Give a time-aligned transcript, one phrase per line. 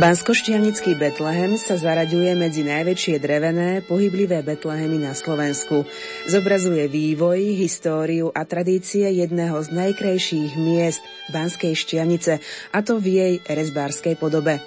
[0.00, 5.84] Banskoštiavnický Betlehem sa zaraďuje medzi najväčšie drevené, pohyblivé Betlehemy na Slovensku.
[6.24, 12.40] Zobrazuje vývoj, históriu a tradície jedného z najkrajších miest Banskej Štiavnice,
[12.72, 14.64] a to v jej rezbárskej podobe.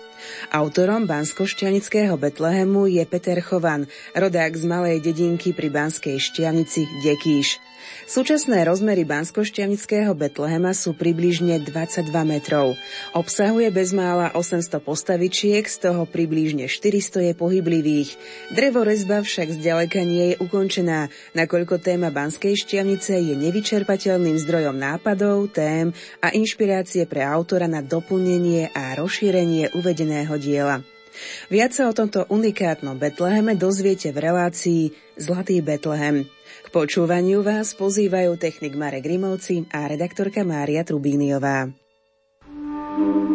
[0.53, 7.72] Autorom Banskoštianického Betlehemu je Peter Chovan, rodák z malej dedinky pri Banskej Štiavnici Dekíš.
[8.03, 12.75] Súčasné rozmery Banskošťavnického Betlehema sú približne 22 metrov.
[13.15, 18.09] Obsahuje bezmála 800 postavičiek, z toho približne 400 je pohyblivých.
[18.51, 25.95] Drevorezba však zďaleka nie je ukončená, nakoľko téma Banskej šťavnice je nevyčerpateľným zdrojom nápadov, tém
[26.19, 30.83] a inšpirácie pre autora na doplnenie a rozšírenie uvedeného diela.
[31.49, 36.25] Viac sa o tomto unikátnom Betleheme dozviete v relácii Zlatý Betlehem.
[36.73, 41.69] Počúvaniu vás pozývajú technik Marek Grimovci a redaktorka Mária Trubíniová.
[42.93, 43.32] thank you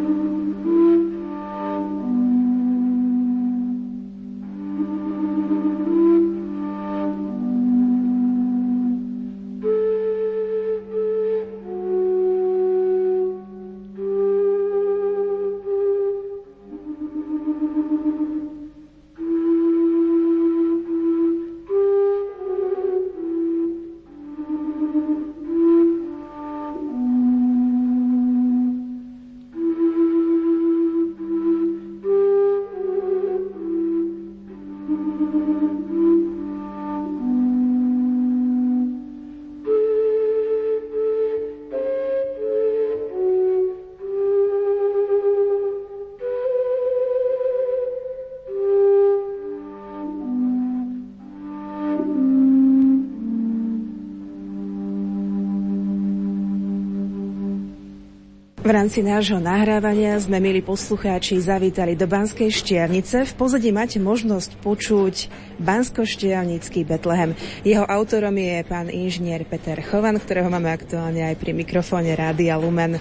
[58.68, 63.24] V rámci nášho nahrávania sme, milí poslucháči, zavítali do Banskej Štiavnice.
[63.24, 67.32] V pozadí máte možnosť počuť Bansko-Štiavnický Betlehem.
[67.64, 73.00] Jeho autorom je pán inžinier Peter Chovan, ktorého máme aktuálne aj pri mikrofóne Rádia Lumen.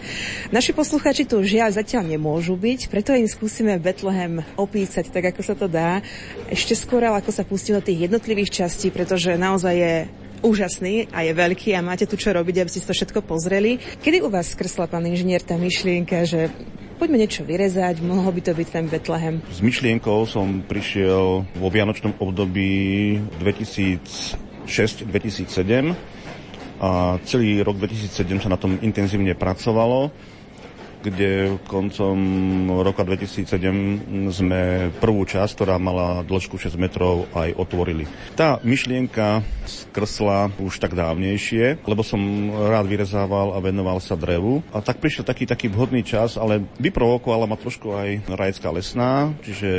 [0.56, 5.52] Naši poslucháči tu žiaľ zatiaľ nemôžu byť, preto im skúsime Betlehem opísať tak, ako sa
[5.52, 6.00] to dá.
[6.48, 9.96] Ešte skôr, ako sa pustí do tých jednotlivých častí, pretože naozaj je
[10.42, 13.80] úžasný a je veľký a máte tu čo robiť, aby ste to všetko pozreli.
[14.02, 16.50] Kedy u vás skrsla, pán inžinier, tá myšlienka, že
[16.98, 19.42] poďme niečo vyrezať, mohol by to byť ten Betlehem?
[19.54, 25.94] S myšlienkou som prišiel vo vianočnom období 2006-2007
[26.78, 30.12] a celý rok 2007 sa na tom intenzívne pracovalo
[31.04, 32.18] kde koncom
[32.82, 38.10] roka 2007 sme prvú časť, ktorá mala dĺžku 6 metrov, aj otvorili.
[38.34, 42.20] Tá myšlienka skrsla už tak dávnejšie, lebo som
[42.52, 44.64] rád vyrezával a venoval sa drevu.
[44.72, 49.70] A tak prišiel taký, taký vhodný čas, ale vyprovokovala ma trošku aj Rajecká lesná, čiže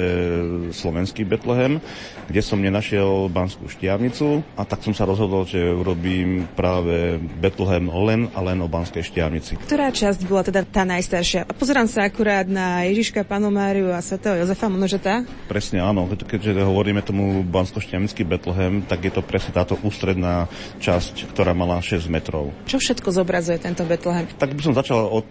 [0.70, 1.80] slovenský Betlehem,
[2.28, 8.20] kde som nenašiel Banskú štiavnicu a tak som sa rozhodol, že urobím práve Betlehem len
[8.36, 9.56] a len o Banskej štiavnici.
[9.64, 11.48] Ktorá časť bola teda tá naj najstaršia.
[11.48, 14.68] A pozerám sa akurát na Ježiška, Panu Máriu a svätého Jozefa,
[15.00, 15.24] tá?
[15.48, 17.80] Presne áno, keďže hovoríme tomu bansko
[18.28, 20.52] Betlehem, tak je to presne táto ústredná
[20.84, 22.52] časť, ktorá mala 6 metrov.
[22.68, 24.28] Čo všetko zobrazuje tento Betlehem?
[24.36, 25.24] Tak by som začal od,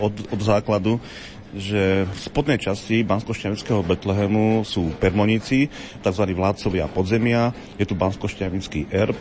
[0.00, 0.96] od, od základu
[1.52, 3.36] že v spodnej časti bansko
[3.84, 5.68] Betlehemu sú permoníci,
[6.00, 6.24] tzv.
[6.32, 8.28] vládcovia podzemia, je tu bansko
[8.88, 9.16] erb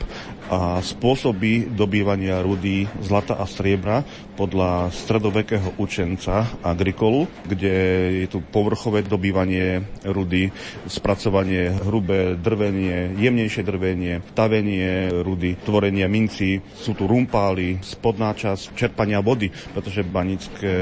[0.51, 4.03] a spôsoby dobývania rudy zlata a striebra
[4.35, 7.75] podľa stredovekého učenca Agrikolu, kde
[8.23, 10.49] je tu povrchové dobývanie rudy,
[10.87, 19.21] spracovanie hrubé drvenie, jemnejšie drvenie, tavenie rudy, tvorenie minci, sú tu rumpály, spodná časť čerpania
[19.21, 20.73] vody, pretože banické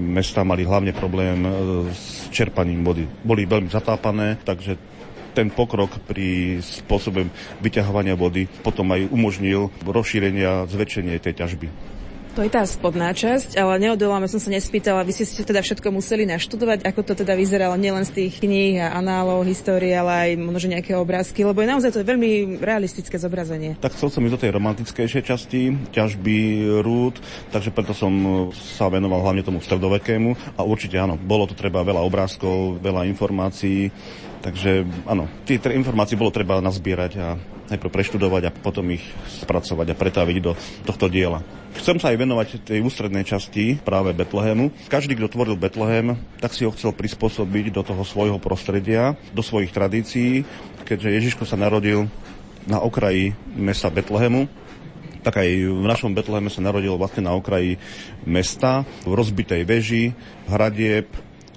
[0.00, 1.50] mesta mali mali hlavne problém e,
[1.90, 3.02] s čerpaním vody.
[3.26, 4.78] Boli veľmi zatápané, takže
[5.34, 7.26] ten pokrok pri spôsobe
[7.58, 11.66] vyťahovania vody potom aj umožnil rozšírenie a zväčšenie tej ťažby.
[12.32, 16.24] To je tá spodná časť, ale neodoláme som sa nespýtala, vy ste teda všetko museli
[16.24, 20.72] naštudovať, ako to teda vyzeralo nielen z tých kníh a análov, histórie, ale aj možno
[20.72, 23.76] nejaké obrázky, lebo je naozaj to je veľmi realistické zobrazenie.
[23.84, 26.36] Tak chcel som ísť do tej romantickejšej časti, ťažby
[26.80, 27.20] rúd,
[27.52, 32.00] takže preto som sa venoval hlavne tomu stredovekému a určite áno, bolo to treba veľa
[32.00, 33.92] obrázkov, veľa informácií,
[34.42, 37.38] takže áno, tie informácie bolo treba nazbierať a
[37.72, 39.04] najprv preštudovať a potom ich
[39.40, 40.52] spracovať a pretaviť do
[40.84, 41.40] tohto diela.
[41.72, 44.68] Chcem sa aj venovať tej ústrednej časti práve Betlehemu.
[44.92, 49.72] Každý, kto tvoril Betlehem, tak si ho chcel prispôsobiť do toho svojho prostredia, do svojich
[49.72, 50.44] tradícií,
[50.84, 52.12] keďže Ježiško sa narodil
[52.68, 54.52] na okraji mesta Betlehemu,
[55.22, 57.78] tak aj v našom Betleheme sa narodil vlastne na okraji
[58.26, 60.04] mesta, v rozbitej veži,
[60.50, 61.08] hradieb,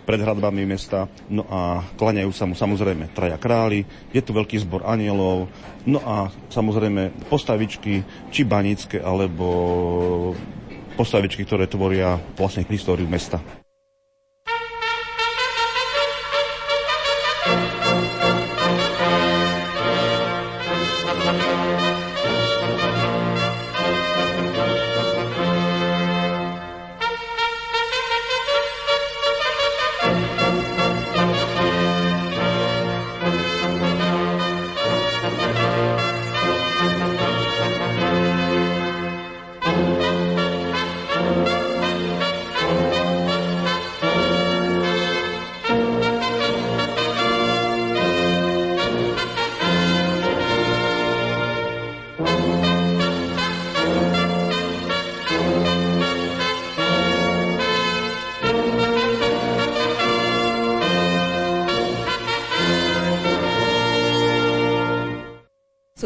[0.05, 1.09] pred hradbami mesta.
[1.27, 5.49] No a klaňajú sa mu samozrejme traja králi, je tu veľký zbor anielov,
[5.89, 10.37] no a samozrejme postavičky, či banické, alebo
[10.95, 13.41] postavičky, ktoré tvoria vlastne históriu mesta.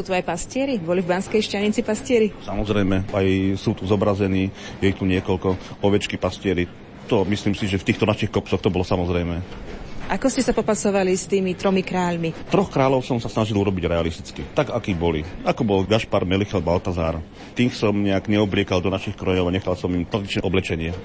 [0.10, 0.82] Tu aj pastieri?
[0.82, 2.34] Boli v Banskej šťanici pastieri?
[2.42, 3.28] Samozrejme, aj
[3.62, 4.50] sú tu zobrazení,
[4.82, 6.66] je tu niekoľko ovečky pastieri.
[7.14, 9.38] To myslím si, že v týchto našich kopcoch to bolo samozrejme.
[10.10, 12.50] Ako ste sa popasovali s tými tromi kráľmi?
[12.50, 15.22] Troch kráľov som sa snažil urobiť realisticky, tak akí boli.
[15.46, 17.22] Ako bol Gašpar, Melichel, Baltazár.
[17.54, 20.98] Tých som nejak neobliekal do našich krojov a nechal som im tradičné oblečenie.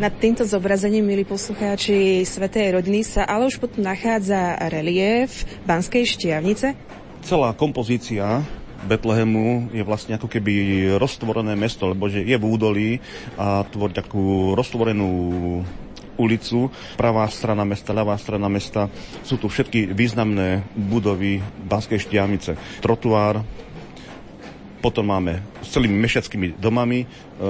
[0.00, 6.96] Nad týmto zobrazením, milí poslucháči Svetej rodiny, sa ale už potom nachádza relief Banskej štiavnice
[7.26, 8.46] celá kompozícia
[8.86, 10.54] Betlehemu je vlastne ako keby
[11.02, 12.90] roztvorené mesto, lebo že je v údolí
[13.34, 15.10] a tvorí takú roztvorenú
[16.22, 18.86] ulicu, pravá strana mesta, ľavá strana mesta.
[19.26, 22.54] Sú tu všetky významné budovy Banskej štiavnice.
[22.78, 23.42] Trotuár,
[24.78, 27.06] potom máme s celými mešackými domami, e,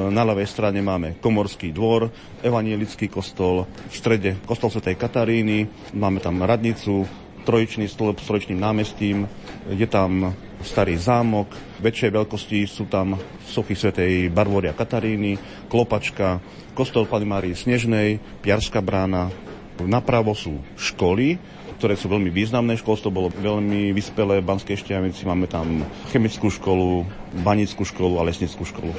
[0.08, 2.08] na ľavej strane máme Komorský dvor,
[2.40, 7.04] evanielický kostol, v strede kostol Svetej Kataríny, máme tam radnicu,
[7.46, 9.30] trojičný stĺp s trojičným námestím,
[9.70, 10.34] je tam
[10.66, 13.14] starý zámok, väčšej veľkosti sú tam
[13.46, 15.38] sochy svätej Barvoria Kataríny,
[15.70, 16.42] Klopačka,
[16.74, 19.30] kostol Pany Márie Snežnej, Piarská brána.
[19.78, 21.38] Napravo sú školy,
[21.76, 22.80] ktoré sú veľmi významné.
[22.80, 25.28] Školstvo bolo veľmi vyspelé v Banskej Štiavnici.
[25.28, 27.04] Máme tam chemickú školu,
[27.44, 28.90] banickú školu a lesnickú školu.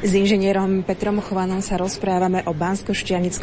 [0.00, 2.96] S inžinierom Petrom Chovanom sa rozprávame o bansko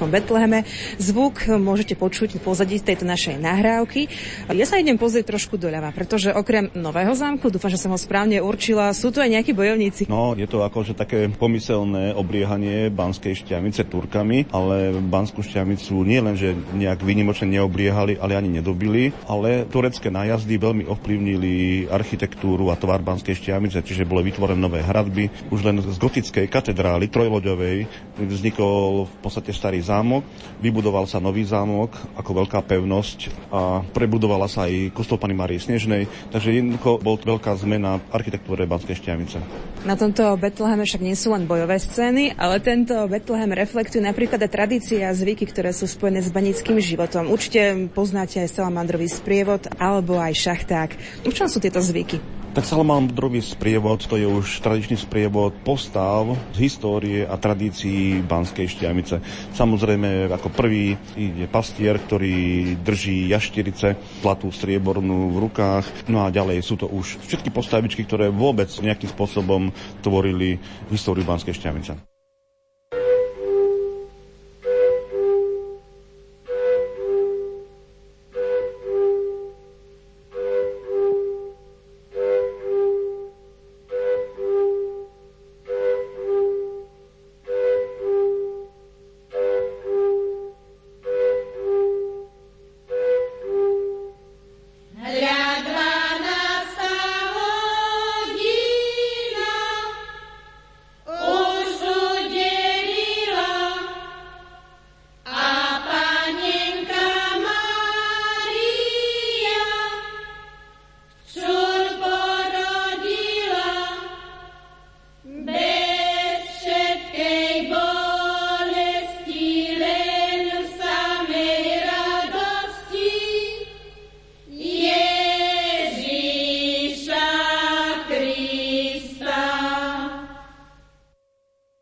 [0.10, 0.66] Betleheme.
[0.98, 4.10] Zvuk môžete počuť pozadí tejto našej nahrávky.
[4.50, 8.42] Ja sa idem pozrieť trošku doľava, pretože okrem Nového zámku, dúfam, že som ho správne
[8.42, 10.10] určila, sú tu aj nejakí bojovníci.
[10.10, 16.34] No, je to akože také pomyselné obliehanie Banskej Štiavnice Turkami, ale Banskú Štiavnicu nie len,
[16.34, 23.06] že nejak vynimočne neobliehali, ale ani nedobili, ale turecké nájazdy veľmi ovplyvnili architektúru a tvar
[23.06, 29.16] Banskej Štiavnice, čiže bolo vytvorené nové hradby, už len z gotickej katedrály trojloďovej vznikol v
[29.22, 30.26] podstate starý zámok,
[30.58, 36.10] vybudoval sa nový zámok ako veľká pevnosť a prebudovala sa aj kostol Pany Marie Snežnej,
[36.34, 39.38] takže jednoducho bol veľká zmena v architektúre Banskej Štiavnice.
[39.86, 44.52] Na tomto Betleheme však nie sú len bojové scény, ale tento Betlehem reflektuje napríklad aj
[44.52, 47.30] tradície a zvyky, ktoré sú spojené s banickým životom.
[47.30, 50.90] Určite poznáte aj salamandrový sprievod alebo aj šachták.
[51.24, 52.37] V čom sú tieto zvyky?
[52.54, 56.26] Tak salamandrový sprievod, to je už tradičný sprievod postav
[56.58, 59.22] z histórie a tradícií Banskej Štiavnice.
[59.54, 63.94] Samozrejme, ako prvý je pastier, ktorý drží jaštirice,
[64.26, 66.10] zlatú striebornú v rukách.
[66.10, 69.70] No a ďalej sú to už všetky postavičky, ktoré vôbec nejakým spôsobom
[70.02, 70.58] tvorili
[70.90, 72.17] históriu Banskej Štiavnice.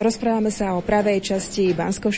[0.06, 2.14] Rozprávame sa o pravej časti bansko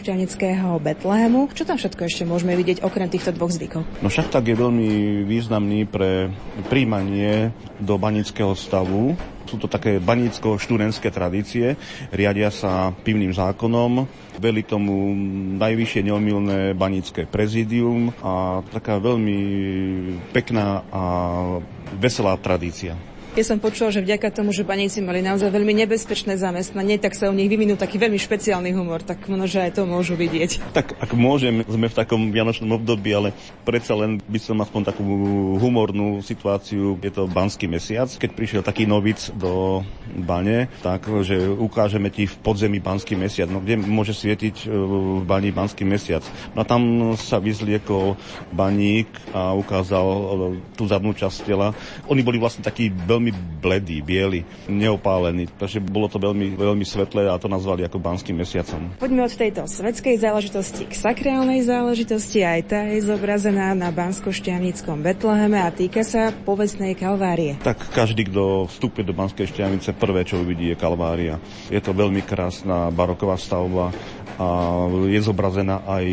[0.75, 1.47] Betlehemu.
[1.55, 4.03] Čo tam všetko ešte môžeme vidieť okrem týchto dvoch zvykov?
[4.03, 6.27] No tak je veľmi významný pre
[6.67, 9.15] príjmanie do banického stavu
[9.47, 11.79] Sú to také banícko-študentské tradície,
[12.11, 14.03] riadia sa pivným zákonom,
[14.35, 15.15] veli tomu
[15.55, 19.39] najvyššie neomilné banícke prezidium a taká veľmi
[20.35, 21.03] pekná a
[21.95, 22.99] veselá tradícia.
[23.37, 27.29] Ja som počula, že vďaka tomu, že baníci mali naozaj veľmi nebezpečné zamestnanie, tak sa
[27.29, 30.73] u nich vyvinul taký veľmi špeciálny humor, tak možno, že aj to môžu vidieť.
[30.73, 35.05] Tak ak môžem, sme v takom vianočnom období, ale predsa len by som aspoň takú
[35.61, 39.85] humornú situáciu, je to banský mesiac, keď prišiel taký novic do
[40.17, 45.21] bane, tak, že ukážeme ti v podzemí banský mesiac, no kde môže svietiť e, v
[45.29, 46.25] bani banský mesiac.
[46.57, 48.17] No a tam sa vyzliekol
[48.49, 50.25] baník a ukázal e,
[50.73, 51.77] tú zadnú časť tela.
[52.09, 54.41] Oni boli vlastne takí veľmi veľmi bledý, biely,
[54.71, 55.51] neopálený.
[55.57, 58.95] Takže bolo to veľmi, veľmi svetlé a to nazvali ako banským mesiacom.
[59.01, 62.45] Poďme od tejto svetskej záležitosti k sakrálnej záležitosti.
[62.45, 67.59] Aj tá je zobrazená na Bansko-Šťavnickom Betleheme a týka sa povestnej kalvárie.
[67.59, 71.41] Tak každý, kto vstúpi do Banskej Šťavnice, prvé, čo uvidí, je kalvária.
[71.67, 73.91] Je to veľmi krásna baroková stavba
[74.37, 74.47] a
[75.09, 76.05] je zobrazená aj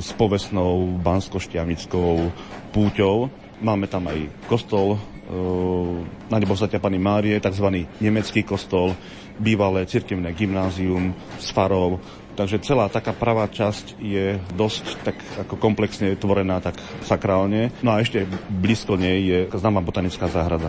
[0.00, 2.32] s povestnou bansko-šťavnickou
[2.72, 3.28] púťou.
[3.60, 4.96] Máme tam aj kostol
[6.30, 7.86] na nebo Zatia Pani Márie, tzv.
[8.00, 8.94] nemecký kostol,
[9.38, 12.00] bývalé cirkevné gymnázium s farou.
[12.36, 17.72] Takže celá taká pravá časť je dosť tak ako komplexne tvorená, tak sakrálne.
[17.80, 20.68] No a ešte blízko nej je známa botanická záhrada.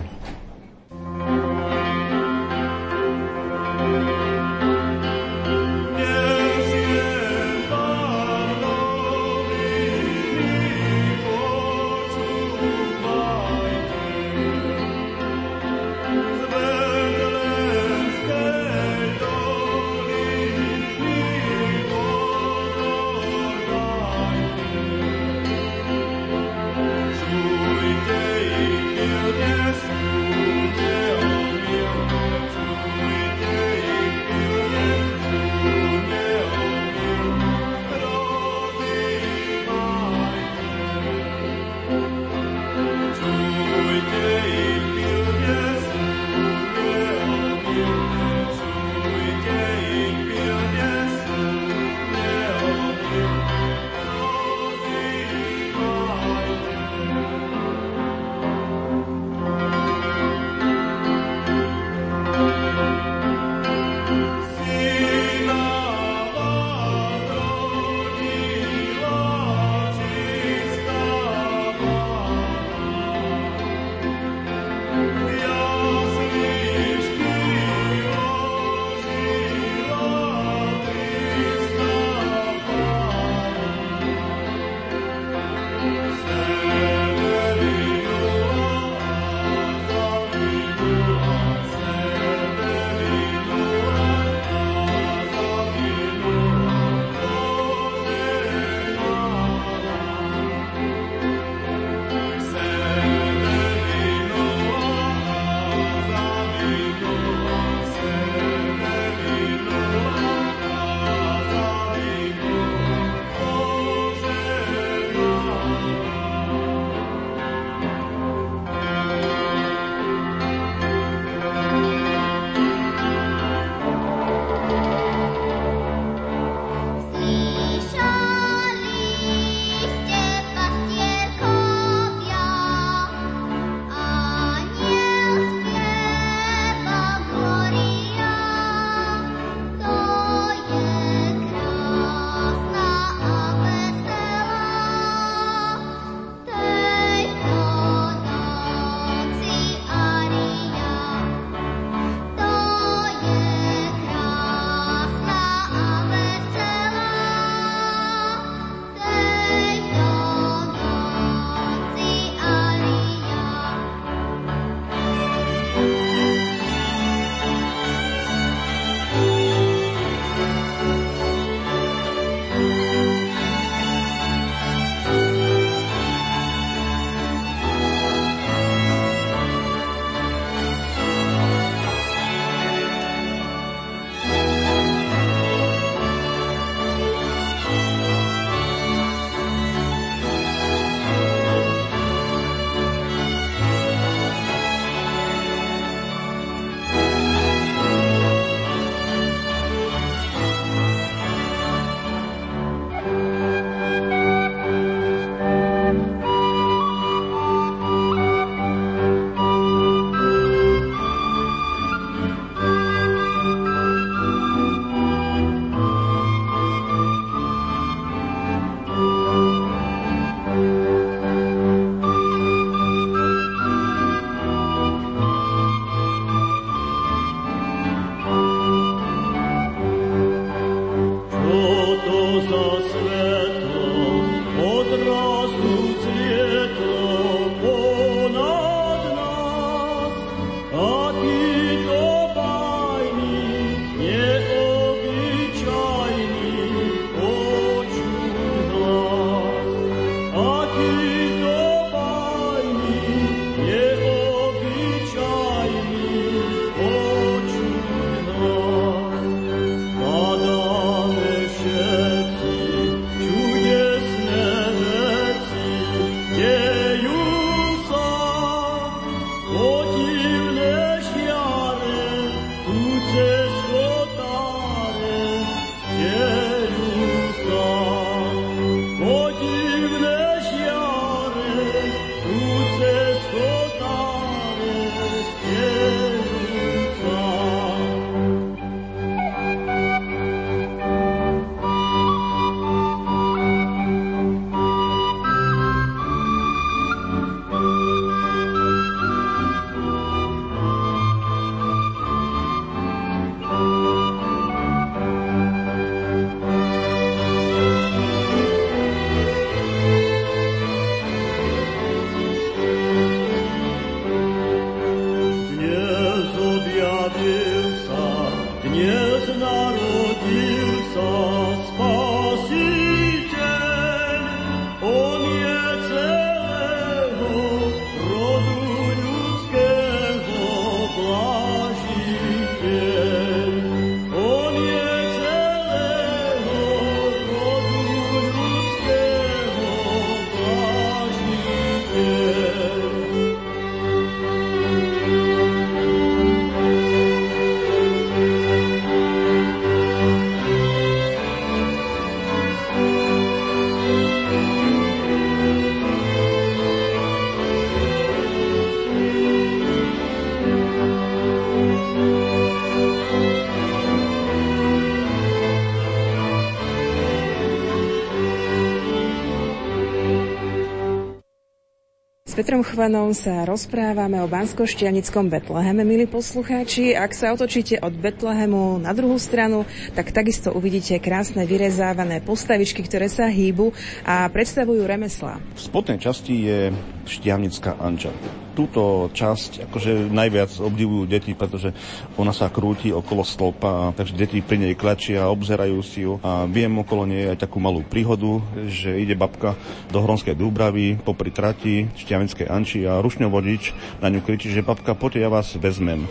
[372.48, 376.96] Petrom Chvanom sa rozprávame o Banskoštianickom Betleheme, milí poslucháči.
[376.96, 383.12] Ak sa otočíte od Betlehemu na druhú stranu, tak takisto uvidíte krásne vyrezávané postavičky, ktoré
[383.12, 383.76] sa hýbu
[384.08, 385.44] a predstavujú remeslá.
[385.44, 386.72] V spodnej časti je
[387.04, 388.16] Štiavnická Anča
[388.58, 391.70] túto časť akože najviac obdivujú deti, pretože
[392.18, 396.74] ona sa krúti okolo stĺpa, takže deti pri nej klačia, obzerajú si ju a viem
[396.82, 399.54] okolo nej aj takú malú príhodu, že ide babka
[399.94, 403.64] do Hronskej Dúbravy popri trati Šťavinskej Anči a rušňovodič
[404.02, 406.10] na ňu kričí, že babka, poďte, ja vás vezmem.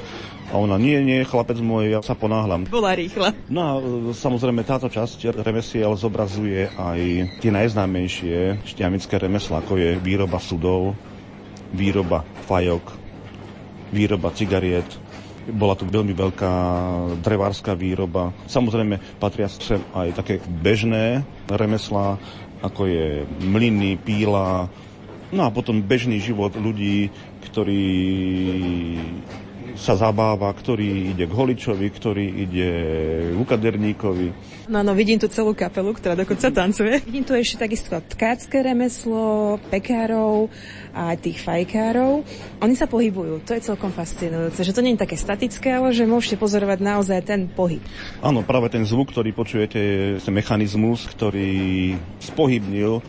[0.54, 2.70] A ona, nie, nie, chlapec môj, ja sa ponáhľam.
[2.70, 3.35] Bola rýchla.
[3.50, 7.00] No a e, samozrejme táto časť remesiel zobrazuje aj
[7.42, 10.94] tie najznámejšie šťamické remesla, ako je výroba sudov,
[11.77, 12.97] výroba fajok,
[13.93, 14.89] výroba cigariet,
[15.47, 16.53] bola tu veľmi veľká
[17.23, 18.35] drevárska výroba.
[18.51, 22.19] Samozrejme patria sem aj také bežné remeslá,
[22.65, 23.07] ako je
[23.47, 24.67] mlyny, píla,
[25.31, 27.15] no a potom bežný život ľudí,
[27.47, 27.85] ktorí
[29.77, 32.71] sa zabáva, ktorý ide k holičovi, ktorý ide
[33.33, 34.29] k ukaderníkovi.
[34.67, 36.99] No, no, vidím tu celú kapelu, ktorá dokonca tancuje.
[37.07, 40.51] Vidím tu ešte takisto tkácké remeslo, pekárov
[40.91, 42.27] a tých fajkárov.
[42.65, 46.09] Oni sa pohybujú, to je celkom fascinujúce, že to nie je také statické, ale že
[46.09, 47.85] môžete pozorovať naozaj ten pohyb.
[48.25, 53.05] Áno, práve ten zvuk, ktorý počujete, je ten mechanizmus, ktorý spohybnil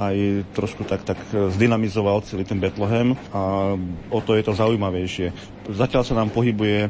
[0.00, 3.76] aj trošku tak, tak zdynamizoval celý ten Betlehem a
[4.08, 5.28] o to je to zaujímavejšie.
[5.68, 6.88] Zatiaľ sa nám pohybuje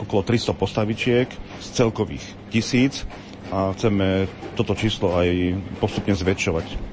[0.00, 1.28] okolo 300 postavičiek
[1.60, 3.04] z celkových tisíc
[3.52, 4.24] a chceme
[4.56, 5.28] toto číslo aj
[5.76, 6.87] postupne zväčšovať.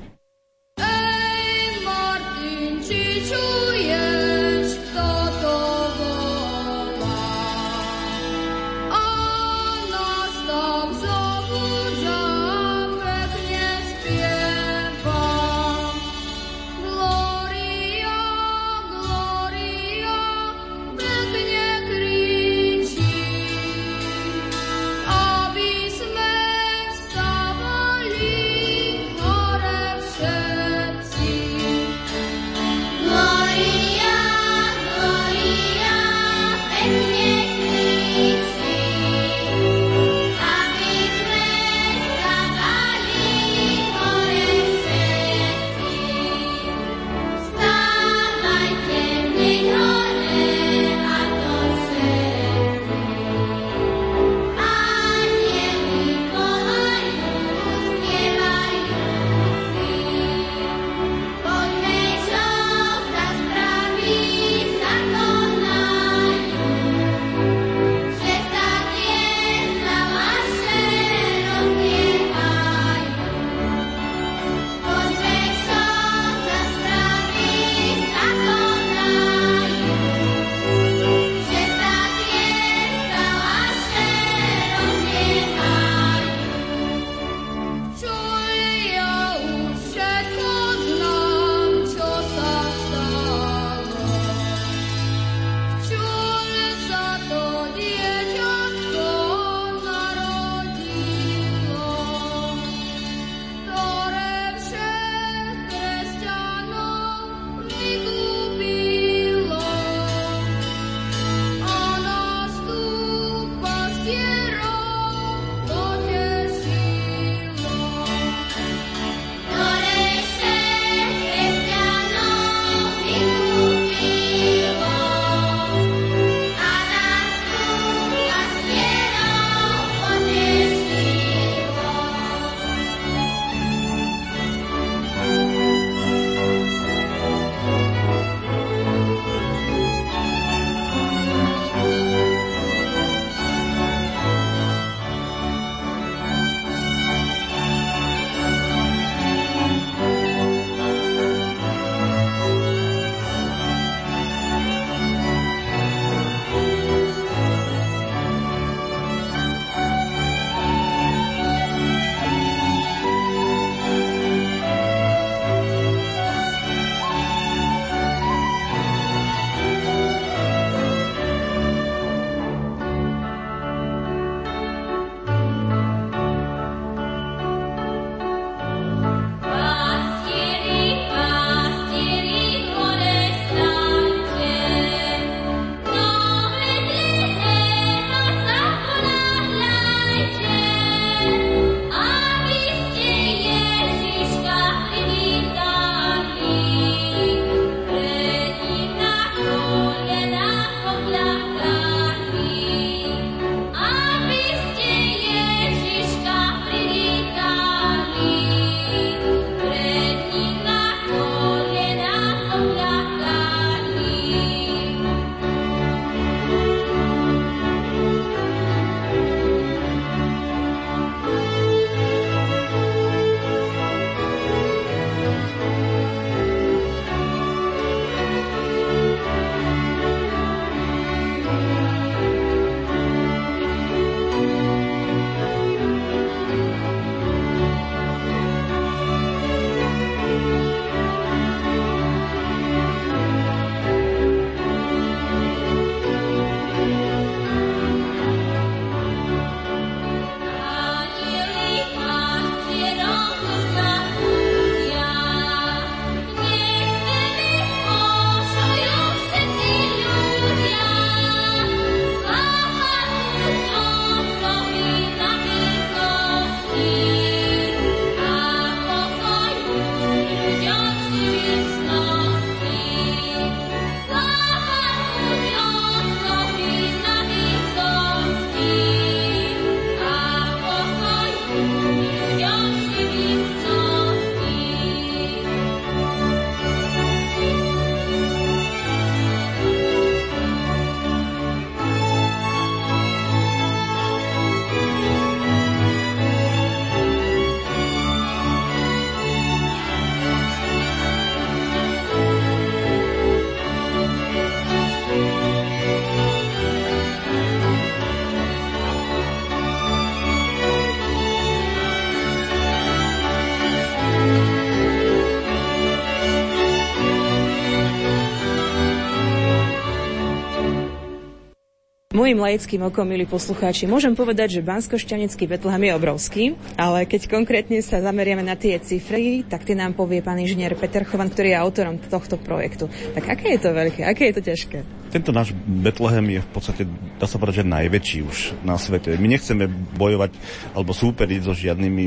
[322.26, 327.78] Mojím laickým okom, milí poslucháči, môžem povedať, že Bansko-Šťavnický Betlehem je obrovský, ale keď konkrétne
[327.86, 331.62] sa zameriame na tie cifry, tak tie nám povie pán inžinier Peter Chovan, ktorý je
[331.62, 332.90] autorom tohto projektu.
[333.14, 335.05] Tak aké je to veľké, aké je to ťažké?
[335.14, 336.82] Tento náš Betlehem je v podstate,
[337.22, 338.38] dá sa povedať, že najväčší už
[338.68, 339.16] na svete.
[339.16, 340.36] My nechceme bojovať
[340.76, 342.06] alebo súperiť so žiadnymi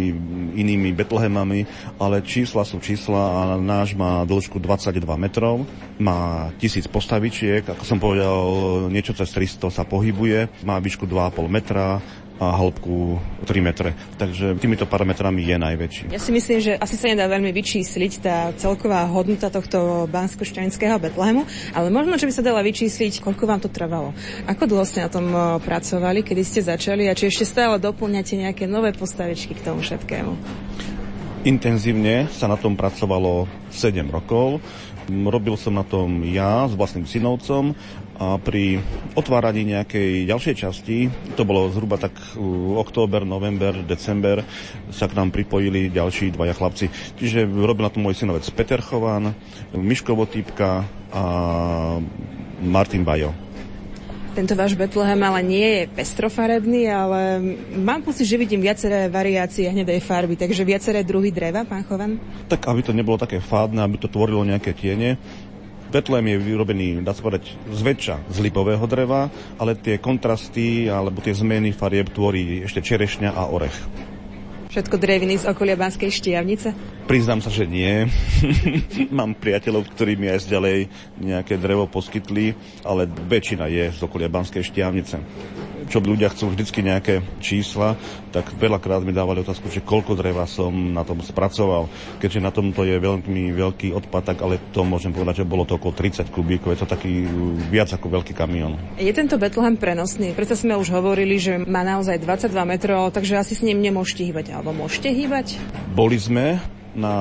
[0.59, 1.65] inými Betlehemami,
[1.97, 5.65] ale čísla sú čísla a náš má dĺžku 22 metrov,
[5.97, 8.37] má tisíc postavičiek, ako som povedal,
[8.93, 12.03] niečo cez 300 sa pohybuje, má výšku 2,5 metra,
[12.39, 13.99] a hĺbku 3 metre.
[14.15, 16.05] Takže týmito parametrami je najväčší.
[16.15, 20.47] Ja si myslím, že asi sa nedá veľmi vyčísliť tá celková hodnota tohto bansko
[20.79, 21.43] Betlehemu,
[21.75, 24.15] ale možno, že by sa dala vyčísliť, koľko vám to trvalo.
[24.47, 25.31] Ako dlho ste na tom
[25.63, 30.33] pracovali, kedy ste začali a či ešte stále doplňate nejaké nové postavičky k tomu všetkému?
[31.47, 34.63] Intenzívne sa na tom pracovalo 7 rokov.
[35.09, 37.73] Robil som na tom ja s vlastným synovcom
[38.19, 38.83] a pri
[39.15, 41.07] otváraní nejakej ďalšej časti,
[41.39, 42.19] to bolo zhruba tak
[42.75, 44.43] október, november, december,
[44.91, 46.91] sa k nám pripojili ďalší dvaja chlapci.
[47.15, 49.39] Čiže robil na to môj synovec Peter Chovan,
[49.71, 50.83] Miško Votýpka
[51.15, 51.23] a
[52.59, 53.31] Martin Bajo.
[54.39, 57.43] Tento váš Betlehem ale nie je pestrofarebný, ale
[57.75, 62.23] mám pocit, že vidím viaceré variácie hnedej farby, takže viaceré druhy dreva, pán Chovan?
[62.47, 65.19] Tak, aby to nebolo také fádne, aby to tvorilo nejaké tiene,
[65.89, 71.33] Betlém je vyrobený, dá sa povedať, zväčša z lipového dreva, ale tie kontrasty alebo tie
[71.33, 73.77] zmeny farieb tvorí ešte čerešňa a orech.
[74.69, 76.77] Všetko dreviny z okolia Banskej štiavnice?
[77.09, 78.05] Priznám sa, že nie.
[79.17, 80.93] Mám priateľov, ktorí mi aj ďalej
[81.25, 82.53] nejaké drevo poskytli,
[82.85, 85.17] ale väčšina je z okolia Banskej štiavnice
[85.89, 87.97] čo ľudia chcú vždycky nejaké čísla,
[88.31, 91.89] tak veľakrát mi dávali otázku, že koľko dreva som na tom spracoval.
[92.21, 95.81] Keďže na tomto je veľmi veľký odpad, tak ale to môžem povedať, že bolo to
[95.81, 96.77] okolo 30 kubíkov.
[96.77, 97.25] Je to taký
[97.73, 98.77] viac ako veľký kamión.
[99.01, 100.37] Je tento Betlehem prenosný?
[100.37, 104.53] Preto sme už hovorili, že má naozaj 22 metrov, takže asi s ním nemôžete hýbať.
[104.53, 105.57] Alebo môžete hýbať?
[105.97, 106.61] Boli sme,
[106.99, 107.15] na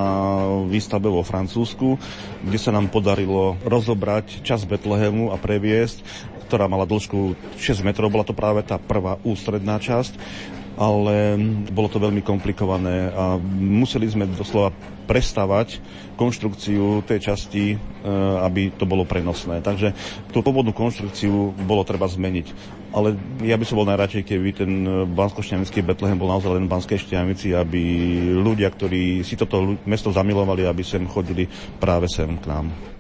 [0.66, 2.02] výstave vo Francúzsku,
[2.42, 6.02] kde sa nám podarilo rozobrať čas Betlehemu a previesť
[6.48, 8.08] ktorá mala dĺžku 6 metrov.
[8.08, 10.16] Bola to práve tá prvá ústredná časť,
[10.78, 11.36] ale
[11.74, 14.70] bolo to veľmi komplikované a museli sme doslova
[15.10, 15.82] prestavať
[16.20, 17.78] konštrukciu tej časti, e,
[18.44, 19.64] aby to bolo prenosné.
[19.64, 19.96] Takže
[20.30, 22.78] tú pôvodnú konštrukciu bolo treba zmeniť.
[22.92, 24.72] Ale ja by som bol najradšej, keby ten
[25.12, 25.42] bansko
[25.82, 27.82] Betlehem bol naozaj len v Banskej Štiavnici, aby
[28.36, 31.48] ľudia, ktorí si toto mesto zamilovali, aby sem chodili
[31.80, 32.97] práve sem k nám.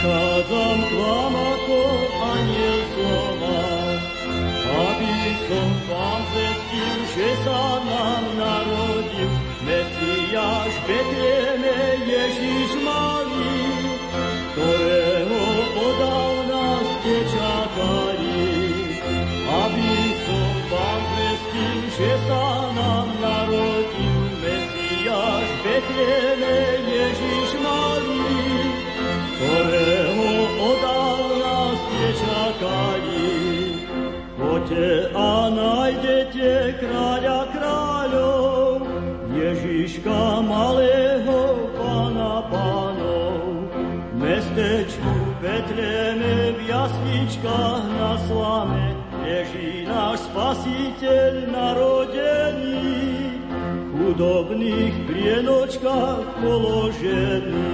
[0.00, 1.80] prichádzam k vám ako
[2.24, 3.62] aniel slova,
[4.70, 9.30] aby som vám zestil, že sa nám narodil.
[9.60, 11.76] Mesiáš Betlieme
[12.08, 12.69] Ježiš
[34.70, 38.86] Hľadajte a nájdete kráľa kráľov,
[39.34, 43.66] Ježiška malého pána pánov.
[44.14, 45.10] Mestečku
[45.42, 48.94] Petreme v jasličkách na slame,
[49.26, 52.94] leží náš spasiteľ narodený,
[53.50, 57.69] v chudobných prienočkách položený.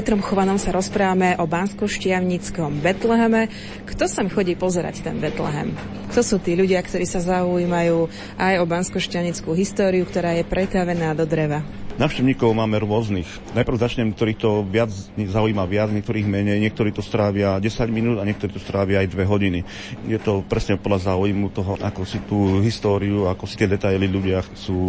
[0.00, 3.52] Petrom Chovanom sa rozprávame o Bansko-Štiavnickom Betleheme.
[3.84, 5.76] Kto sa chodí pozerať ten Betlehem?
[6.08, 8.08] Kto sú tí ľudia, ktorí sa zaujímajú
[8.40, 11.60] aj o Bansko-Štiavnickú históriu, ktorá je pretavená do dreva?
[12.00, 13.28] Navštevníkov máme rôznych.
[13.52, 14.88] Najprv začnem, ktorých to viac
[15.20, 19.20] zaujíma viac, niektorých menej, niektorí to strávia 10 minút a niektorí to strávia aj 2
[19.28, 19.68] hodiny.
[20.08, 24.40] Je to presne podľa záujmu toho, ako si tú históriu, ako si tie detaily ľudia
[24.48, 24.80] chcú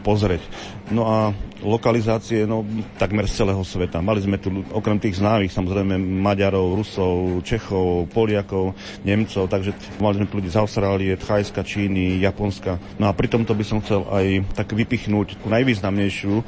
[0.00, 0.40] pozrieť.
[0.88, 2.62] No a lokalizácie, no
[3.00, 4.04] takmer z celého sveta.
[4.04, 10.28] Mali sme tu okrem tých známych, samozrejme Maďarov, Rusov, Čechov, Poliakov, Nemcov, takže mali sme
[10.28, 12.76] tu ľudí z Austrálie, Thajska, Číny, Japonska.
[13.00, 16.44] No a pri tomto by som chcel aj tak vypichnúť tú najvýznamnejšiu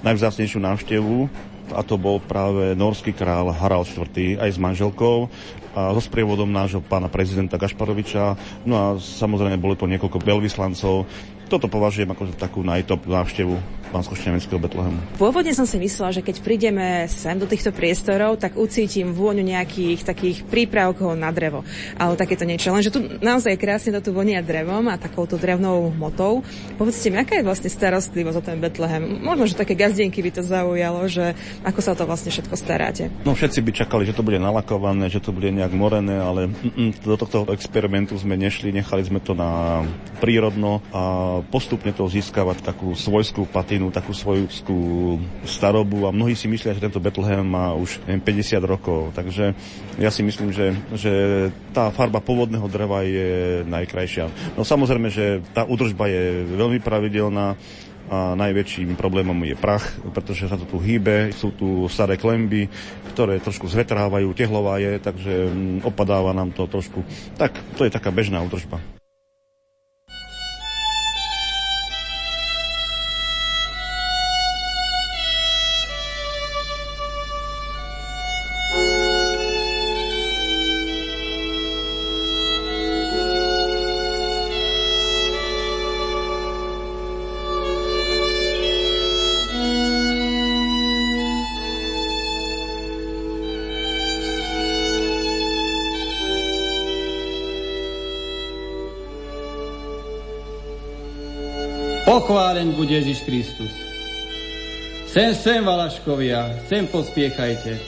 [0.00, 1.28] najvzácnejšiu návštevu
[1.76, 4.40] a to bol práve norský král Harald IV.
[4.40, 5.30] aj s manželkou
[5.70, 8.34] a so sprievodom nášho pána prezidenta Gašparoviča.
[8.66, 11.06] No a samozrejme bolo to niekoľko veľvyslancov.
[11.46, 14.14] Toto považujem ako takú najtop návštevu bansko
[14.60, 15.00] Betlehemu.
[15.18, 20.06] Pôvodne som si myslela, že keď prídeme sem do týchto priestorov, tak ucítim vôňu nejakých
[20.06, 21.66] takých prípravkov na drevo.
[21.96, 22.70] Ale takéto niečo.
[22.70, 26.44] Lenže tu naozaj krásne to tu vonia drevom a takouto drevnou motou.
[26.76, 29.22] Povedzte mi, aká je vlastne starostlivosť o ten Betlehem?
[29.22, 31.32] Možno, že také gazdienky by to zaujalo, že
[31.64, 33.08] ako sa to vlastne všetko staráte.
[33.24, 37.00] No všetci by čakali, že to bude nalakované, že to bude nejak morené, ale mm,
[37.00, 39.82] do tohto experimentu sme nešli, nechali sme to na
[40.20, 41.02] prírodno a
[41.48, 44.44] postupne to získavať takú svojskú patinu rodinu, takú svoju
[45.48, 49.16] starobu a mnohí si myslia, že tento Bethlehem má už neviem, 50 rokov.
[49.16, 49.56] Takže
[49.96, 51.12] ja si myslím, že, že
[51.72, 54.28] tá farba pôvodného dreva je najkrajšia.
[54.60, 57.56] No samozrejme, že tá údržba je veľmi pravidelná,
[58.10, 62.66] a najväčším problémom je prach, pretože sa to tu hýbe, sú tu staré klemby,
[63.14, 67.06] ktoré trošku zvetrávajú, tehlová je, takže mm, opadáva nám to trošku.
[67.38, 68.82] Tak, to je taká bežná údržba.
[102.10, 103.70] Pochváleň bude Ježiš Kristus.
[105.06, 107.78] Sem, sem, Valaškovia, sem pospiechajte.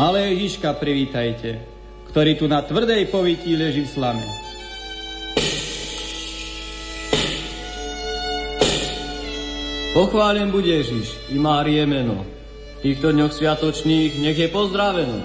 [0.00, 1.60] Malé Ježiška privítajte,
[2.08, 4.24] ktorý tu na tvrdej povití leží v slame.
[9.92, 12.24] Pochválen bude Ježiš i Márie meno.
[12.80, 15.20] V týchto dňoch sviatočných nech je pozdraveno.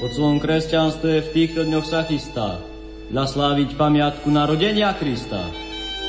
[0.00, 2.56] Po celom kresťanstve v týchto dňoch sa chystá
[3.12, 5.44] dla sláviť pamiatku narodenia Krista.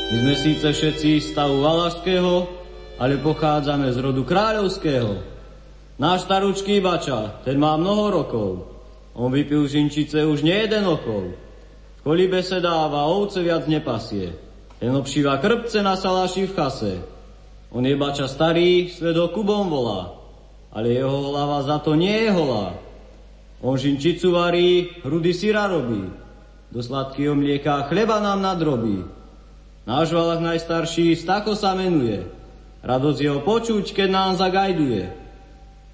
[0.08, 2.47] My sme síce všetci stavu Valašského,
[2.95, 5.20] ale pochádzame z rodu kráľovského.
[5.99, 8.49] Náš staručký bača, ten má mnoho rokov.
[9.20, 11.36] On vypil žinčice už nie jeden okol.
[11.99, 14.32] V kolibe se dáva, ovce viac nepasie.
[14.80, 16.93] Ten obšíva krpce na salaši v chase.
[17.76, 20.16] On je bača starý, svedo Kubom volá.
[20.72, 22.80] Ale jeho hlava za to nie je holá.
[23.60, 26.08] On žinčicu varí, hrudy syra robí.
[26.72, 29.16] Do sladkého mlieka chleba nám nadrobí.
[29.88, 32.27] Náš valach najstarší Stako sa menuje.
[32.83, 35.07] Radosť jeho počuť, keď nám zagajduje.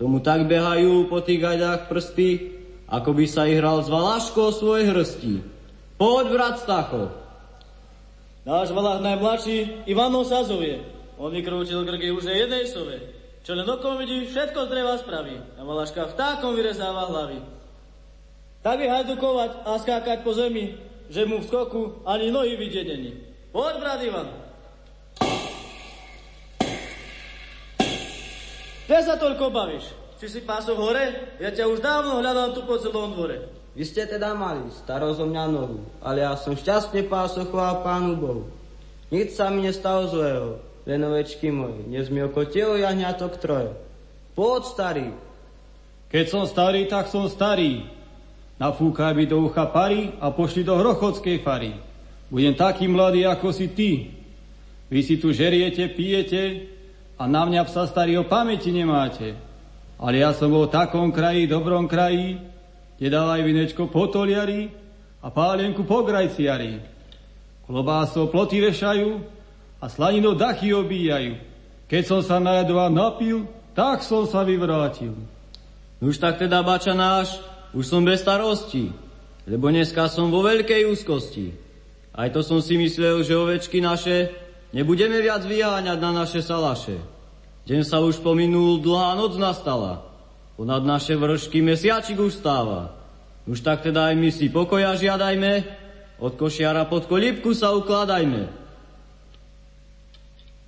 [0.02, 2.58] Tomu tak behajú po tých gajdách prsty,
[2.90, 5.46] ako by sa ich hral s valaškou svoj hrstí.
[6.02, 7.14] Poď, brat Stacho.
[8.50, 10.82] Náš valach najmladší Ivano sa zovie.
[11.22, 12.98] On vykrúčil krky už jednej sove.
[13.46, 15.38] Čo len okom vidí, všetko z dreva spraví.
[15.38, 17.46] A valaška vtákom vyrezáva hlavy.
[18.66, 20.82] Tak by hajdukovať a skákať po zemi,
[21.14, 23.33] že mu v skoku ani nohy vidieť není.
[23.54, 24.28] Poď, brat Ivan.
[28.90, 29.94] Kde sa toľko bavíš?
[30.18, 31.38] Či si pások hore?
[31.38, 33.46] Ja ťa už dávno hľadám tu po celom dvore.
[33.78, 38.18] Vy ste teda mali staro zo mňa nohu, ale ja som šťastne pások chvál Pánu
[38.18, 38.44] Bohu.
[39.14, 40.58] Nic sa mi nestalo zlého,
[40.90, 43.70] len ovečky moje, dnes mi okotilo jahňatok troje.
[44.34, 45.08] Poď, starý.
[46.10, 47.86] Keď som starý, tak som starý.
[48.58, 51.93] Nafúkaj mi do ucha pary a pošli do hrochodskej fary.
[52.32, 53.92] Budem taký mladý, ako si ty.
[54.94, 56.70] Vy si tu žeriete, pijete
[57.18, 59.34] a na mňa psa starý o pamäti nemáte.
[59.98, 62.38] Ale ja som bol v takom kraji, dobrom kraji,
[63.00, 64.70] kde dávaj vinečko potoliari
[65.24, 66.84] a pálenku pograjciari.
[67.64, 69.24] Klobásou ploty vešajú
[69.80, 71.40] a slaninou dachy obíjajú.
[71.88, 75.16] Keď som sa najedol a napil, tak som sa vyvrátil.
[76.04, 77.40] Už tak teda, bača náš,
[77.72, 78.92] už som bez starosti,
[79.48, 81.63] lebo dneska som vo veľkej úzkosti.
[82.14, 84.30] Aj to som si myslel, že ovečky naše
[84.70, 87.02] nebudeme viac vyháňať na naše salaše.
[87.66, 90.06] Deň sa už pominul, dlhá noc nastala.
[90.54, 92.94] Ponad naše vršky mesiačik už stáva.
[93.50, 95.52] Už tak teda aj my si pokoja žiadajme,
[96.22, 98.48] od košiara pod kolíbku sa ukladajme.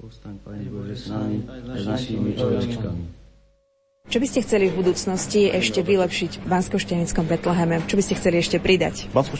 [0.01, 3.14] Postaň, Pane Bože, s nami, aj s našimi človečkami.
[4.05, 6.77] Čo by ste chceli v budúcnosti ešte vylepšiť v bansko
[7.25, 7.81] Betleheme?
[7.89, 9.09] Čo by ste chceli ešte pridať?
[9.09, 9.33] bansko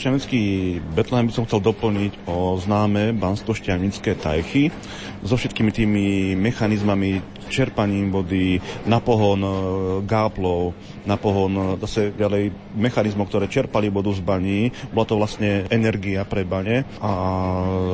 [0.98, 4.74] Betlehem by som chcel doplniť o známe bansko tajchy
[5.22, 8.58] so všetkými tými mechanizmami čerpaním vody,
[8.90, 9.52] na pohon e,
[10.06, 10.74] gáplov,
[11.06, 14.74] na pohon e, zase ďalej mechanizmov, ktoré čerpali vodu z baní.
[14.90, 17.12] Bola to vlastne energia pre bane a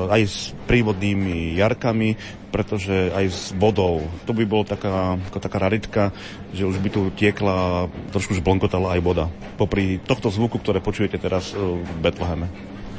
[0.07, 4.03] aj s prívodnými jarkami, pretože aj s vodou.
[4.27, 6.11] To by bolo taká, taká raritka,
[6.51, 9.25] že už by tu tiekla, trošku už blonkotala aj voda.
[9.55, 12.51] Popri tohto zvuku, ktoré počujete teraz v Betleheme.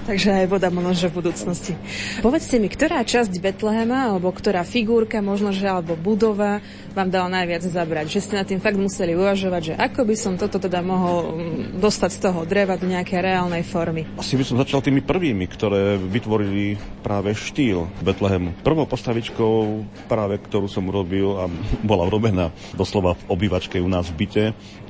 [0.03, 1.78] Takže aj voda možno, v budúcnosti.
[2.26, 6.59] Povedzte mi, ktorá časť Betlehema, alebo ktorá figurka, možno, že alebo budova
[6.90, 8.11] vám dala najviac zabrať?
[8.11, 11.78] Že ste na tým fakt museli uvažovať, že ako by som toto teda mohol mm,
[11.78, 14.03] dostať z toho dreva do nejakej reálnej formy?
[14.18, 18.59] Asi by som začal tými prvými, ktoré vytvorili práve štýl Betlehemu.
[18.66, 21.46] Prvou postavičkou práve, ktorú som urobil a
[21.90, 24.44] bola urobená doslova v obývačke u nás v byte,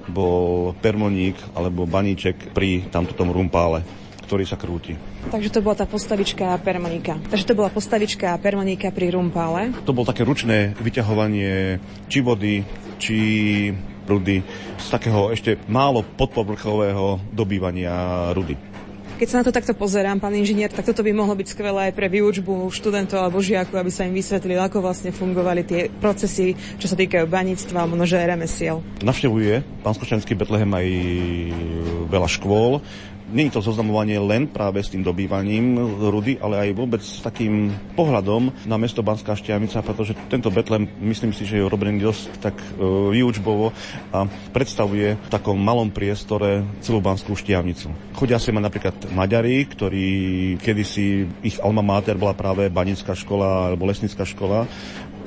[0.08, 4.01] bol permoník alebo baníček pri tamto tom rumpále
[4.32, 4.96] ktorý sa krúti.
[5.28, 7.20] Takže to bola tá postavička permoníka.
[7.28, 9.76] Takže to bola postavička permoníka pri rumpále.
[9.84, 11.76] To bolo také ručné vyťahovanie
[12.08, 12.64] či vody,
[12.96, 13.16] či
[14.08, 14.40] rudy
[14.80, 18.56] z takého ešte málo podpovrchového dobývania rudy.
[19.20, 21.94] Keď sa na to takto pozerám, pán inžinier, tak toto by mohlo byť skvelé aj
[21.94, 26.90] pre výučbu študentov alebo žiakov, aby sa im vysvetlili, ako vlastne fungovali tie procesy, čo
[26.90, 28.82] sa týkajú baníctva a aj remesiel.
[29.04, 30.86] Navštevuje pán Skočanský Betlehem aj
[32.10, 32.82] veľa škôl,
[33.32, 37.72] nie je to zoznamovanie len práve s tým dobývaním rudy, ale aj vôbec s takým
[37.96, 42.56] pohľadom na mesto Banská Štiavnica, pretože tento Betlem, myslím si, že je urobený dosť tak
[42.60, 42.66] e,
[43.16, 43.72] výučbovo
[44.12, 48.14] a predstavuje v takom malom priestore celú Banskú Štiavnicu.
[48.14, 50.06] Chodia sem napríklad Maďari, ktorí
[50.60, 54.68] kedysi ich alma mater bola práve Banická škola alebo Lesnická škola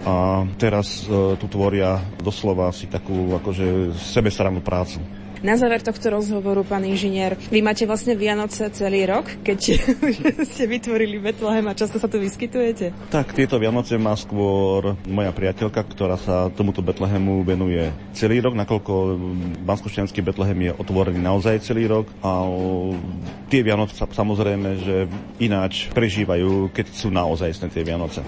[0.05, 5.24] a teraz e, tu tvoria doslova si takú akože sebestaranú prácu.
[5.41, 9.59] Na záver tohto rozhovoru, pán inžinier, vy máte vlastne Vianoce celý rok, keď
[10.51, 13.11] ste vytvorili Betlehem a často sa tu vyskytujete?
[13.11, 18.93] Tak, tieto Vianoce má skôr moja priateľka, ktorá sa tomuto Betlehemu venuje celý rok, nakoľko
[19.63, 19.91] bansko
[20.23, 22.45] Betlehem je otvorený naozaj celý rok a
[23.51, 24.95] tie Vianoce samozrejme, že
[25.41, 28.21] ináč prežívajú, keď sú naozaj tie Vianoce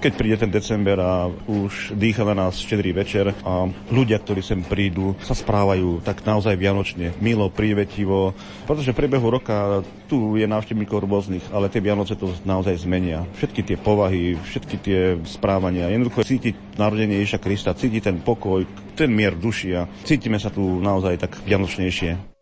[0.00, 4.60] keď príde ten december a už dýcha na nás štedrý večer a ľudia, ktorí sem
[4.62, 8.36] prídu, sa správajú tak naozaj vianočne, milo, prívetivo,
[8.68, 13.26] pretože v priebehu roka tu je návštevníkov rôznych, ale tie Vianoce to naozaj zmenia.
[13.38, 18.62] Všetky tie povahy, všetky tie správania, jednoducho cítiť narodenie Ježiša Krista, cítiť ten pokoj,
[18.94, 22.36] ten mier duši a cítime sa tu naozaj tak vianočnejšie.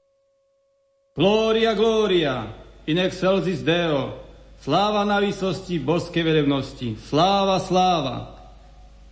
[1.15, 2.51] Gloria, gloria,
[2.91, 4.24] in excelsis Deo,
[4.65, 6.97] Sláva na výsosti boskej vedevnosti.
[6.97, 8.33] Sláva, sláva.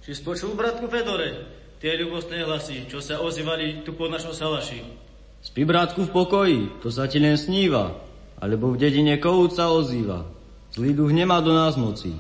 [0.01, 1.45] Či spočul, bratku Fedore,
[1.77, 4.81] tie ľubostné hlasy, čo sa ozývali tu po našom salaši?
[5.45, 7.93] Spí, bratku, v pokoji, to sa ti len sníva,
[8.41, 10.25] alebo v dedine kovúd sa ozýva.
[10.73, 12.17] Zlý duch nemá do nás moci.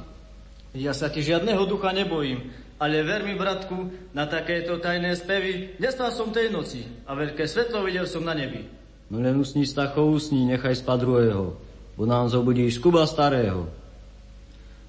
[0.76, 6.12] Ja sa ti žiadneho ducha nebojím, ale ver mi, bratku, na takéto tajné spevy nespal
[6.12, 8.68] som tej noci a veľké svetlo videl som na nebi.
[9.08, 11.71] No len usni, Stacho, usni, nechaj spať druhého
[12.02, 13.70] bo nám zobudíš Kuba starého.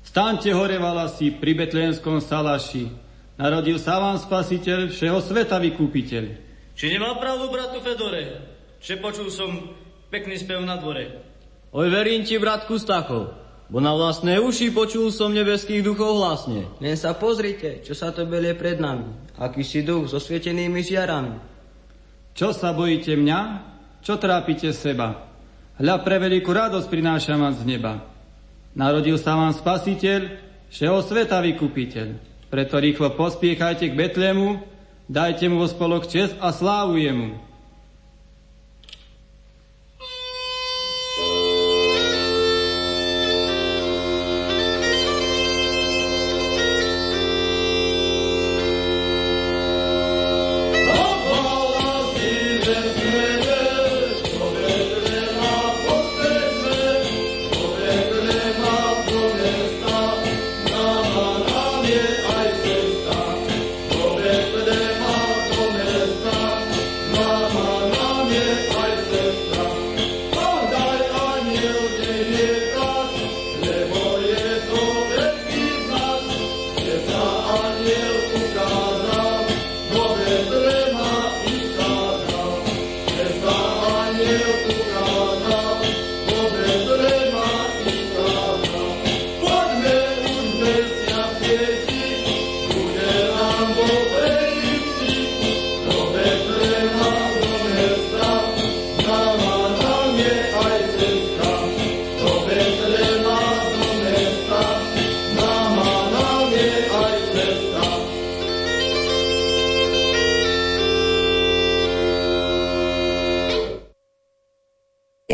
[0.01, 2.89] Staňte hore valasy pri betlenskom salaši.
[3.37, 6.23] Narodil sa vám spasiteľ, všeho sveta vykúpiteľ.
[6.73, 8.41] Či nemá pravdu, bratu Fedore?
[8.81, 9.77] Že počul som
[10.09, 11.21] pekný spev na dvore.
[11.69, 13.29] Oj, verím ti, bratku Stacho,
[13.69, 16.65] bo na vlastné uši počul som nebeských duchov hlasne.
[16.81, 19.37] Len sa pozrite, čo sa to belie pred nami.
[19.37, 21.37] Aký si duch so svietenými žiarami.
[22.33, 23.39] Čo sa bojíte mňa?
[24.01, 25.32] Čo trápite seba?
[25.73, 28.05] Hľa pre veľkú radosť prinášam vám z neba.
[28.77, 30.37] Narodil sa vám spasiteľ,
[30.69, 32.07] všeho sveta vykupiteľ.
[32.53, 34.61] Preto rýchlo pospiechajte k Betlemu,
[35.09, 37.52] dajte mu vo spolok čest a slávu jemu.
[68.33, 68.72] mnie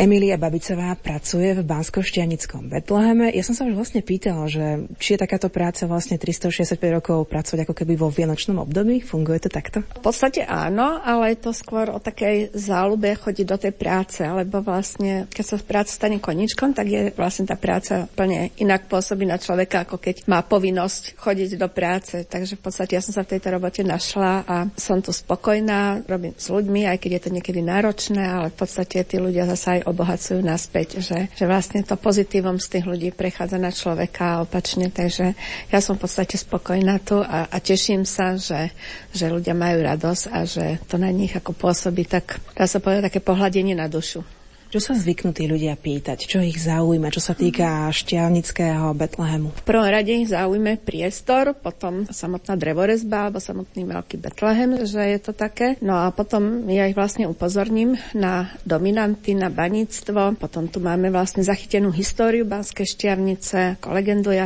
[0.10, 3.30] Emília Babicová pracuje v Bansko-Štianickom Betleheme.
[3.30, 7.70] Ja som sa už vlastne pýtala, že či je takáto práca vlastne 365 rokov pracovať
[7.70, 9.06] ako keby vo vianočnom období?
[9.06, 9.86] Funguje to takto?
[9.86, 14.66] V podstate áno, ale je to skôr o takej záľube chodiť do tej práce, alebo
[14.66, 19.38] vlastne, keď sa práca stane koničkom, tak je vlastne tá práca plne inak pôsobí na
[19.38, 22.26] človeka, ako keď má povinnosť chodiť do práce.
[22.26, 26.34] Takže v podstate ja som sa v tejto robote našla a som tu spokojná, robím
[26.34, 29.99] s ľuďmi, aj keď je to niekedy náročné, ale v podstate tí ľudia zase aj
[30.00, 34.88] obohacujú naspäť, že, že vlastne to pozitívom z tých ľudí prechádza na človeka a opačne,
[34.88, 35.36] takže
[35.68, 38.72] ja som v podstate spokojná tu a, a teším sa, že,
[39.12, 43.12] že ľudia majú radosť a že to na nich ako pôsobí tak, dá sa povedať,
[43.12, 44.39] také pohľadenie na dušu.
[44.70, 46.30] Čo sa zvyknú tí ľudia pýtať?
[46.30, 49.50] Čo ich zaujíma, čo sa týka šťavnického Betlehemu?
[49.50, 55.20] V prvom rade ich zaujíma priestor, potom samotná drevorezba alebo samotný veľký Betlehem, že je
[55.26, 55.74] to také.
[55.82, 60.38] No a potom ja ich vlastne upozorním na dominanty, na baníctvo.
[60.38, 64.46] Potom tu máme vlastne zachytenú históriu Banskej šťavnice, ako legendu o.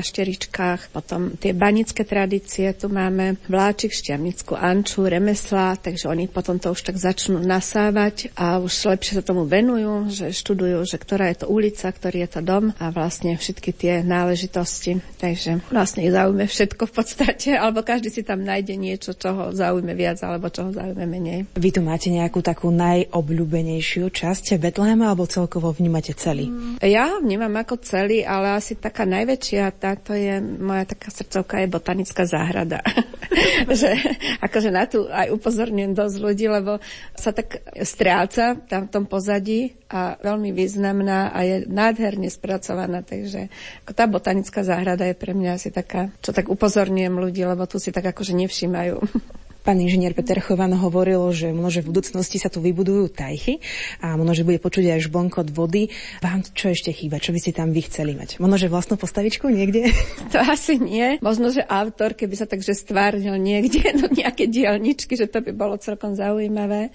[0.96, 6.80] Potom tie banické tradície, tu máme vláčik, šťavnickú anču, remesla, takže oni potom to už
[6.80, 11.47] tak začnú nasávať a už lepšie sa tomu venujú že študujú, že ktorá je to
[11.49, 15.01] ulica, ktorý je to dom a vlastne všetky tie náležitosti.
[15.18, 19.45] Takže vlastne ich zaujme všetko v podstate, alebo každý si tam nájde niečo, čo ho
[19.49, 21.49] zaujme viac, alebo čo ho zaujme menej.
[21.57, 26.53] Vy tu máte nejakú takú najobľúbenejšiu časť Betlehema, alebo celkovo vnímate celý?
[26.86, 32.24] Ja vnímam ako celý, ale asi taká najväčšia, táto je moja taká srdcovka je botanická
[32.30, 32.86] záhrada.
[33.82, 33.97] že
[34.43, 36.78] akože na tu aj upozorňujem dosť ľudí, lebo
[37.18, 43.51] sa tak stráca tam v tom pozadí a veľmi významná a je nádherne spracovaná, takže
[43.91, 47.91] tá botanická záhrada je pre mňa asi taká, čo tak upozorňujem ľudí, lebo tu si
[47.91, 48.97] tak akože nevšímajú.
[49.64, 53.64] Pán inžinier Peter Chovan hovoril, že možno, že v budúcnosti sa tu vybudujú tajchy
[54.03, 55.88] a možno, že bude počuť aj žbonkot vody.
[56.20, 57.24] Vám čo ešte chýba?
[57.24, 58.43] Čo by ste tam vy chceli mať?
[58.43, 59.88] Možno, že vlastnú postavičku niekde?
[60.34, 61.22] To asi nie.
[61.22, 65.80] Možno, že autor, keby sa takže stvárnil niekde do nejaké dielničky, že to by bolo
[65.80, 66.91] celkom zaujímavé.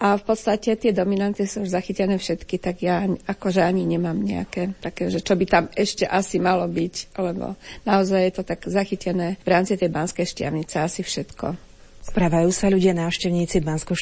[0.00, 4.72] A v podstate tie dominanty sú už zachytené všetky, tak ja akože ani nemám nejaké
[4.80, 7.54] také, že čo by tam ešte asi malo byť, lebo
[7.84, 11.69] naozaj je to tak zachytené v rámci tej banskej šťavnice asi všetko.
[12.10, 13.94] Správajú sa ľudia návštevníci bansko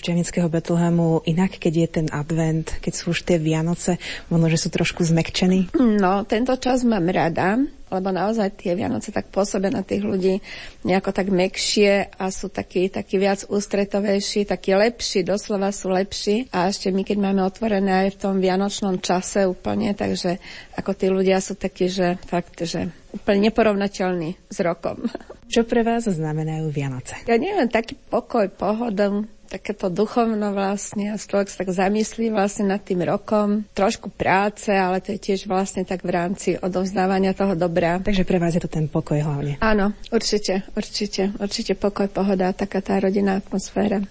[0.49, 4.01] Betlehemu inak, keď je ten advent, keď sú už tie Vianoce,
[4.33, 5.69] možno, že sú trošku zmekčení?
[5.77, 7.61] No, tento čas mám rada,
[7.93, 10.41] lebo naozaj tie Vianoce tak pôsobia na tých ľudí
[10.89, 16.49] nejako tak mekšie a sú takí, takí viac ústretovejší, takí lepší, doslova sú lepší.
[16.49, 20.41] A ešte my, keď máme otvorené aj v tom vianočnom čase úplne, takže
[20.81, 25.05] ako tí ľudia sú takí, že fakt, že úplne neporovnateľní s rokom.
[25.49, 27.25] Čo pre vás znamenajú Vianoce?
[27.25, 32.85] Ja neviem, taký pokoj, pohoda, takéto duchovno vlastne a človek sa tak zamyslí vlastne nad
[32.85, 33.65] tým rokom.
[33.73, 37.97] Trošku práce, ale to je tiež vlastne tak v rámci odovzdávania toho dobrá.
[37.97, 39.57] Takže pre vás je to ten pokoj hlavne.
[39.65, 44.05] Áno, určite, určite, určite pokoj, pohoda, taká tá rodinná atmosféra.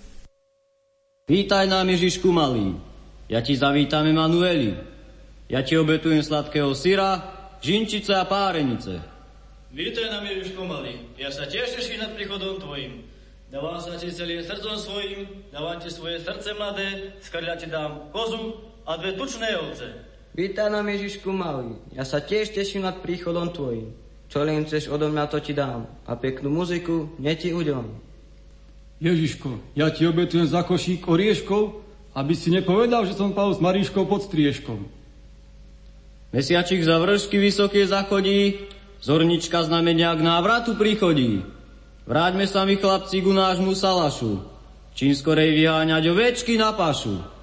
[1.30, 2.82] Vítaj nám Ježišku malý,
[3.30, 4.74] ja ti zavítam Emanueli.
[5.54, 7.22] Ja ti obetujem sladkého syra,
[7.62, 9.17] žinčice a párenice.
[9.68, 13.04] Vítaj nám Ježišku malý, ja sa teším nad príchodom tvojim.
[13.52, 17.28] Dávam sa ti celým srdcom svojim, dávam ti svoje srdce mladé, z
[17.60, 19.92] ti dám kozu a dve tučné ovce.
[20.40, 23.92] Vítaj nám Ježišku malý, ja sa tiež teším nad príchodom tvojim.
[24.32, 25.88] Čo len chceš odo mňa, to ti dám.
[26.08, 28.00] A peknú muziku neti udelím.
[29.04, 31.84] Ježiško, ja ti obetujem za košík orieškov,
[32.16, 34.88] aby si nepovedal, že som pal s Maríškou pod striežkom.
[36.32, 38.68] Mesiačik za vršky vysoké zachodí,
[39.02, 41.46] zornička znamenia k návratu prichodí.
[42.08, 44.40] Vráťme sa my chlapci ku nášmu salašu,
[44.96, 47.37] čím skorej vyháňať ovečky na pašu.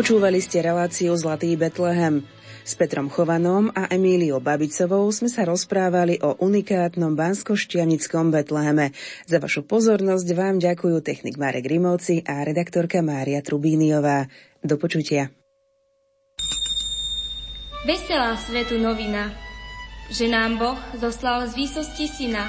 [0.00, 2.24] Dopočúvali ste reláciu Zlatý Betlehem.
[2.64, 8.96] S Petrom Chovanom a Emíliou Babicovou sme sa rozprávali o unikátnom bansko-štianickom Betleheme.
[9.28, 14.24] Za vašu pozornosť vám ďakujú technik Marek Rimovci a redaktorka Mária Trubíniová.
[14.64, 15.28] Do počutia.
[17.84, 19.36] Veselá svetu novina,
[20.08, 22.48] že nám Boh zoslal z výsosti syna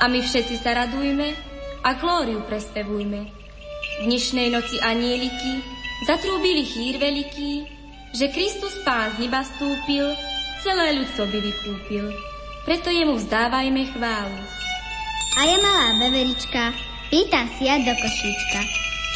[0.00, 1.28] a my všetci sa radujme
[1.84, 3.20] a glóriu prespevujme.
[4.00, 7.52] V dnešnej noci anieliky Zatrúbili chýr veľký,
[8.18, 10.10] že Kristus Pán z neba stúpil,
[10.66, 12.10] celé ľudstvo by vykúpil.
[12.66, 14.40] Preto jemu vzdávajme chválu.
[15.38, 16.74] A ja malá beverička,
[17.14, 18.60] pýtam si ja do košíčka.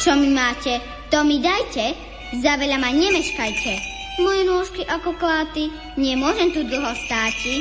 [0.07, 0.79] Čo mi máte,
[1.11, 1.99] to mi dajte,
[2.39, 3.73] za veľa ma nemeškajte.
[4.23, 5.67] Moje nôžky ako kláty,
[5.99, 7.59] nemôžem tu dlho státi.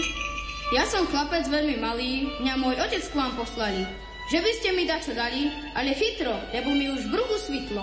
[0.71, 3.83] Ja som chlapec veľmi malý, mňa môj otec k vám poslali.
[4.31, 7.83] Že by ste mi dačo dali, ale chytro, lebo mi už v bruchu svitlo.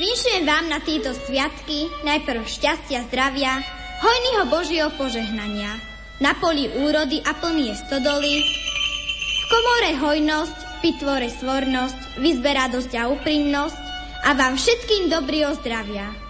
[0.00, 3.60] Vinšujem vám na tieto sviatky najprv šťastia, zdravia,
[4.00, 5.76] hojného Božieho požehnania,
[6.24, 12.92] na poli úrody a plnie stodoly, v komore hojnosť, v pitvore svornosť, v izbe radosť
[12.96, 13.80] a úprimnosť
[14.24, 16.29] a vám všetkým dobrý zdravia.